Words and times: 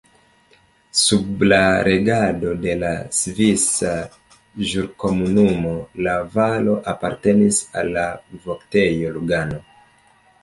Sub 0.99 1.41
la 1.49 1.57
regado 1.87 2.53
de 2.63 2.71
la 2.83 2.89
Svisa 3.17 3.91
Ĵurkomunumo 4.69 5.75
la 6.07 6.15
valo 6.37 6.77
apartenis 6.93 7.59
al 7.83 7.91
la 7.99 8.07
Voktejo 8.47 9.13
Lugano. 9.19 9.61